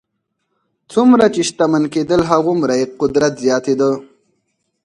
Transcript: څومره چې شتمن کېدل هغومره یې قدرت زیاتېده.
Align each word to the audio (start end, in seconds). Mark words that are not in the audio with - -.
څومره 0.91 1.25
چې 1.33 1.41
شتمن 1.49 1.83
کېدل 1.93 2.21
هغومره 2.31 2.73
یې 2.79 2.85
قدرت 2.99 3.33
زیاتېده. 3.43 3.91